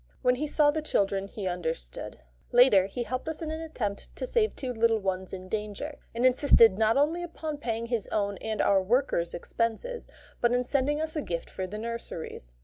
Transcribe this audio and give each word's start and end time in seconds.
When 0.23 0.33
he 0.37 0.47
saw 0.47 0.71
the 0.71 0.81
children 0.81 1.27
he 1.27 1.45
understood. 1.47 2.17
Later, 2.51 2.87
he 2.87 3.03
helped 3.03 3.29
us 3.29 3.39
in 3.43 3.51
an 3.51 3.61
attempt 3.61 4.15
to 4.15 4.25
save 4.25 4.55
two 4.55 4.73
little 4.73 4.97
ones 4.97 5.31
in 5.31 5.47
danger, 5.47 5.99
and 6.15 6.25
insisted 6.25 6.75
not 6.75 6.97
only 6.97 7.21
upon 7.21 7.59
paying 7.59 7.85
his 7.85 8.07
own 8.07 8.37
and 8.39 8.61
our 8.63 8.81
worker's 8.81 9.35
expenses, 9.35 10.07
but 10.41 10.53
in 10.53 10.63
sending 10.63 10.99
us 10.99 11.15
a 11.15 11.21
gift 11.21 11.51
for 11.51 11.67
the 11.67 11.77
nurseries. 11.77 12.55